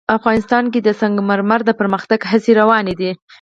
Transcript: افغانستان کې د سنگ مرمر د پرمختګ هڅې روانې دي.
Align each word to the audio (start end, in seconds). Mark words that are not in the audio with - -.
افغانستان 0.17 0.63
کې 0.73 0.79
د 0.83 0.89
سنگ 1.01 1.15
مرمر 1.29 1.59
د 1.65 1.71
پرمختګ 1.79 2.19
هڅې 2.31 2.51
روانې 2.61 2.93
دي. 2.99 3.11